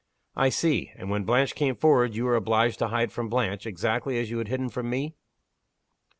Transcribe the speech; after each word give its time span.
"I 0.35 0.49
see! 0.49 0.91
And, 0.95 1.11
when 1.11 1.25
Blanche 1.25 1.53
came 1.53 1.73
afterward, 1.75 2.15
you 2.15 2.25
were 2.25 2.35
obliged 2.35 2.79
to 2.79 2.87
hide 2.87 3.11
from 3.11 3.29
Blanche, 3.29 3.67
exactly 3.67 4.17
as 4.17 4.31
you 4.31 4.39
had 4.39 4.47
hidden 4.47 4.69
from 4.69 4.89
me?" 4.89 5.13